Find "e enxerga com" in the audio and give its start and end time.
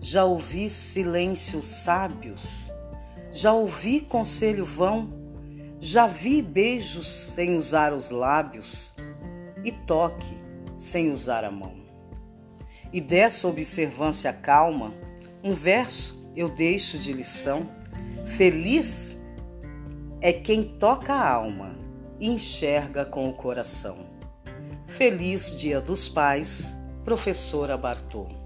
22.18-23.28